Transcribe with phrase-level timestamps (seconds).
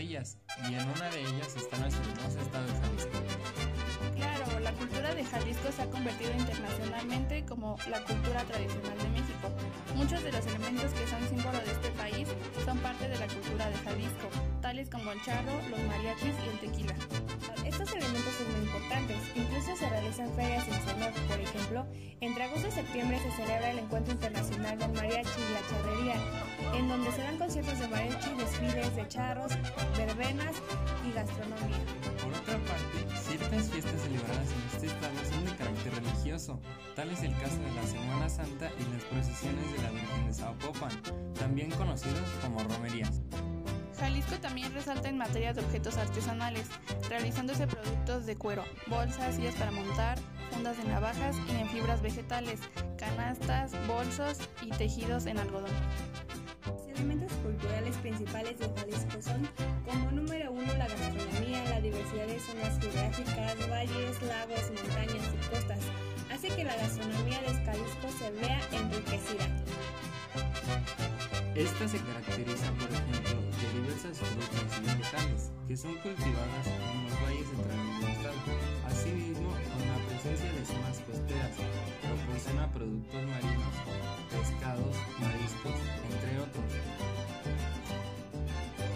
[0.00, 3.18] y en una de ellas está nuestro hermoso estado de Jalisco.
[4.14, 9.50] Claro, la cultura de Jalisco se ha convertido internacionalmente como la cultura tradicional de México.
[9.96, 12.28] Muchos de los elementos que son símbolo de este país
[12.64, 14.28] son parte de la cultura de Jalisco,
[14.62, 16.94] tales como el charro, los mariachis y el tequila.
[17.78, 21.28] Estos elementos son muy importantes, incluso se realizan ferias en su.
[21.28, 21.86] Por ejemplo,
[22.20, 26.16] entre agosto y septiembre se celebra el Encuentro Internacional del Mariachi y la Charrería,
[26.74, 29.52] en donde se dan conciertos de mariachi, desfiles de charros,
[29.96, 30.56] verbenas
[31.08, 31.78] y gastronomía.
[32.20, 36.60] Por otra parte, ciertas fiestas celebradas en este estado son de carácter religioso,
[36.96, 40.34] tal es el caso de la Semana Santa y las procesiones de la Virgen de
[40.34, 40.90] Zapopan,
[41.38, 43.20] también conocidos como romerías.
[43.98, 46.68] Jalisco también resalta en materia de objetos artesanales,
[47.08, 50.18] realizándose productos de cuero, bolsas, sillas para montar,
[50.52, 52.60] fundas de navajas y en fibras vegetales,
[52.96, 55.70] canastas, bolsos y tejidos en algodón.
[56.66, 59.48] Los elementos culturales principales de Jalisco son,
[59.84, 65.78] como número uno, la gastronomía, la diversidad de zonas geográficas, valles, lagos, montañas y costas,
[66.32, 69.46] hace que la gastronomía de Jalisco se vea enriquecida.
[71.54, 73.47] Esta se caracteriza, por ejemplo,
[73.98, 78.38] diversas frutas y vegetales que son cultivadas en los valles centrales del estado.
[78.86, 81.56] Asimismo, con la presencia de zonas costeras,
[82.06, 83.74] proporciona productos marinos,
[84.30, 85.74] pescados, mariscos,
[86.12, 86.70] entre otros.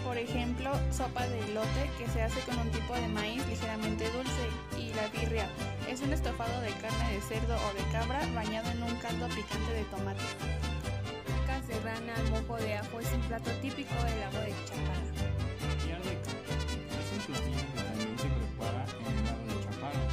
[0.05, 4.47] Por ejemplo, sopa de elote que se hace con un tipo de maíz ligeramente dulce
[4.79, 5.49] y la birria
[5.89, 9.73] es un estofado de carne de cerdo o de cabra bañado en un caldo picante
[9.73, 10.62] de tomate.
[11.83, 15.03] Serrana al mojo de ajo es un plato típico del lago de Chapala.
[15.03, 20.07] De caca es un platillo que también se prepara en el lago de Chapala.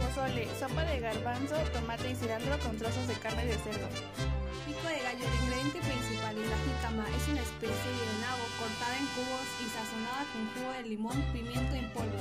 [0.00, 3.84] Pozole, sopa de garbanzo, tomate y cilantro con trozos de carne de cerdo.
[4.64, 8.96] Pico de gallo, el ingrediente principal es la jícama, es una especie de nabo cortada
[8.96, 12.20] en cubos y sazonada con jugo de limón, pimiento en polvo.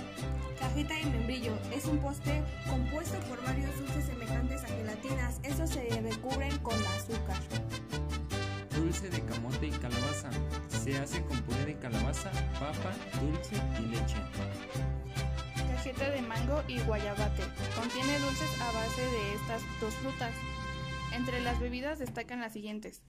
[0.59, 5.87] Cajeta de membrillo, es un postre compuesto por varios dulces semejantes a gelatinas, estos se
[6.01, 7.39] recubren con azúcar.
[8.87, 10.29] Dulce de camote y calabaza.
[10.69, 14.15] Se hace con puré de calabaza, papa, dulce y leche.
[15.73, 17.43] Cajeta de mango y guayabate.
[17.75, 20.33] Contiene dulces a base de estas dos frutas.
[21.13, 23.03] Entre las bebidas destacan las siguientes.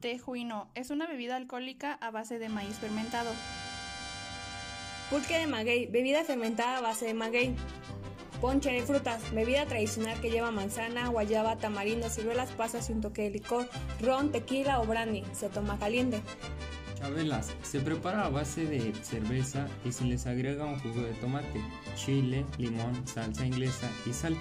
[0.00, 3.30] Tejuino es una bebida alcohólica a base de maíz fermentado.
[5.10, 7.54] Pulque de maguey, bebida fermentada a base de maguey.
[8.44, 13.22] Ponche de frutas, bebida tradicional que lleva manzana, guayaba, tamarindo, ciruelas, pasas y un toque
[13.22, 13.66] de licor,
[14.02, 15.24] ron, tequila o brandy.
[15.32, 16.20] Se toma caliente.
[16.98, 17.54] Chabelas.
[17.62, 21.58] Se prepara a base de cerveza y se les agrega un jugo de tomate,
[21.96, 24.36] chile, limón, salsa inglesa y sal.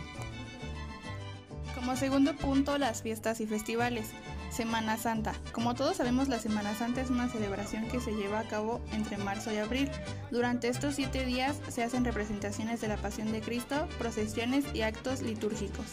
[1.73, 4.07] Como segundo punto, las fiestas y festivales.
[4.53, 5.33] Semana Santa.
[5.51, 9.17] Como todos sabemos, la Semana Santa es una celebración que se lleva a cabo entre
[9.17, 9.89] marzo y abril.
[10.29, 15.23] Durante estos siete días se hacen representaciones de la Pasión de Cristo, procesiones y actos
[15.23, 15.87] litúrgicos.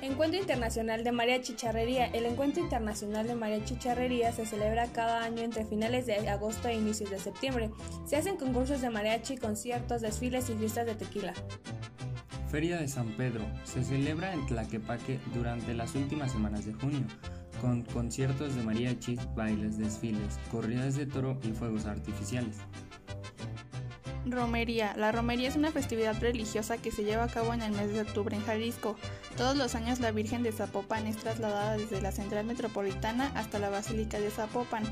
[0.00, 2.06] Encuentro Internacional de María Chicharrería.
[2.06, 6.74] El Encuentro Internacional de María Chicharrería se celebra cada año entre finales de agosto e
[6.74, 7.70] inicios de septiembre.
[8.06, 11.34] Se hacen concursos de mariachi, conciertos, desfiles y fiestas de tequila.
[12.50, 13.44] Feria de San Pedro.
[13.64, 17.04] Se celebra en Tlaquepaque durante las últimas semanas de junio,
[17.60, 22.58] con conciertos de mariachis, bailes, desfiles, corridas de toro y fuegos artificiales.
[24.26, 24.92] Romería.
[24.96, 28.00] La romería es una festividad religiosa que se lleva a cabo en el mes de
[28.00, 28.96] octubre en Jalisco.
[29.36, 33.70] Todos los años la Virgen de Zapopan es trasladada desde la central metropolitana hasta la
[33.70, 34.82] Basílica de Zapopan.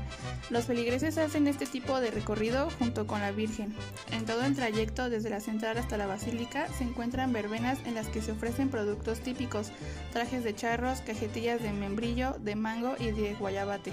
[0.49, 3.75] Los feligreses hacen este tipo de recorrido junto con la Virgen.
[4.11, 8.07] En todo el trayecto desde la central hasta la Basílica se encuentran verbenas en las
[8.07, 9.71] que se ofrecen productos típicos,
[10.13, 13.91] trajes de charros, cajetillas de membrillo, de mango y de guayabate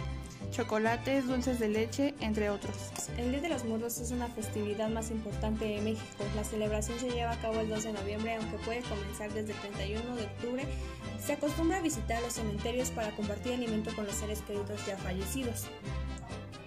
[0.53, 2.77] chocolates, dulces de leche, entre otros.
[3.17, 6.25] El Día de los Muertos es una festividad más importante de México.
[6.37, 9.59] La celebración se lleva a cabo el 2 de noviembre, aunque puede comenzar desde el
[9.59, 10.65] 31 de octubre.
[11.25, 15.65] Se acostumbra visitar los cementerios para compartir alimento con los seres queridos ya fallecidos.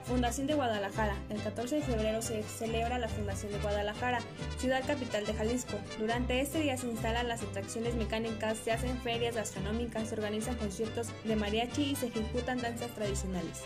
[0.06, 1.16] Fundación de Guadalajara.
[1.30, 4.19] El 14 de febrero se celebra la Fundación de Guadalajara,
[4.60, 5.78] ciudad capital de Jalisco.
[6.00, 11.07] Durante este día se instalan las atracciones mecánicas, se hacen ferias gastronómicas, se organizan conciertos
[11.24, 13.63] de mariachi y se ejecutan danzas tradicionales.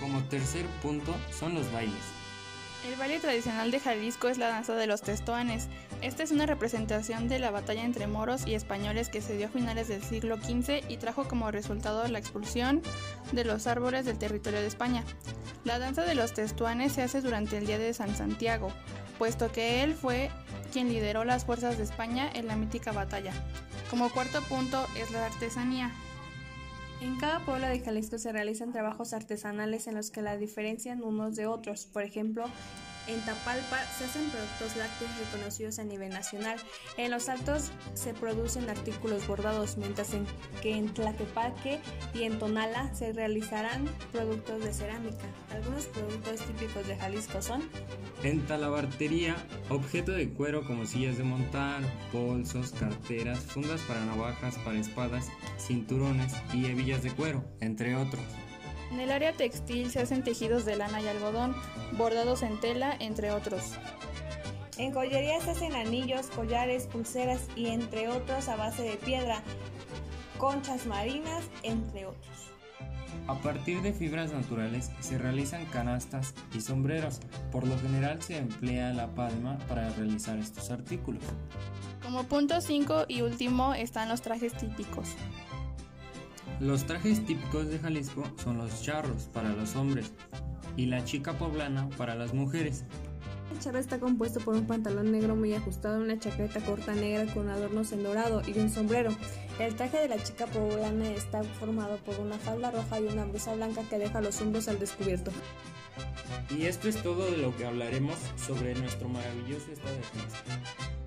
[0.00, 2.21] Como tercer punto son los bailes.
[2.84, 5.68] El baile tradicional de Jalisco es la danza de los testoanes.
[6.00, 9.50] Esta es una representación de la batalla entre moros y españoles que se dio a
[9.50, 12.82] finales del siglo XV y trajo como resultado la expulsión
[13.30, 15.04] de los árboles del territorio de España.
[15.62, 18.72] La danza de los testuanes se hace durante el día de San Santiago,
[19.16, 20.30] puesto que él fue
[20.72, 23.32] quien lideró las fuerzas de España en la mítica batalla.
[23.90, 25.92] Como cuarto punto es la artesanía.
[27.02, 31.34] En cada pueblo de Jalisco se realizan trabajos artesanales en los que la diferencian unos
[31.34, 31.84] de otros.
[31.86, 32.44] Por ejemplo,
[33.06, 36.58] en Tapalpa se hacen productos lácteos reconocidos a nivel nacional.
[36.96, 40.10] En los Altos se producen artículos bordados, mientras
[40.60, 41.80] que en Tlaquepaque
[42.14, 45.24] y en Tonala se realizarán productos de cerámica.
[45.52, 47.62] Algunos productos típicos de Jalisco son
[48.22, 49.36] en talabartería,
[49.68, 51.82] objeto de cuero como sillas de montar,
[52.12, 55.28] bolsos, carteras, fundas para navajas, para espadas,
[55.58, 58.22] cinturones y hebillas de cuero, entre otros.
[58.92, 61.56] En el área textil se hacen tejidos de lana y algodón,
[61.92, 63.62] bordados en tela, entre otros.
[64.76, 69.42] En joyería se hacen anillos, collares, pulseras y entre otros a base de piedra,
[70.36, 72.52] conchas marinas, entre otros.
[73.28, 77.20] A partir de fibras naturales se realizan canastas y sombreros.
[77.50, 81.22] Por lo general se emplea la palma para realizar estos artículos.
[82.02, 85.08] Como punto 5 y último están los trajes típicos.
[86.62, 90.12] Los trajes típicos de Jalisco son los charros para los hombres
[90.76, 92.84] y la chica poblana para las mujeres.
[93.52, 97.48] El charro está compuesto por un pantalón negro muy ajustado, una chaqueta corta negra con
[97.48, 99.10] adornos en dorado y un sombrero.
[99.58, 103.56] El traje de la chica poblana está formado por una falda roja y una blusa
[103.56, 105.32] blanca que deja los hombros al descubierto.
[106.56, 111.01] Y esto es todo de lo que hablaremos sobre nuestro maravilloso estado de Jalisco.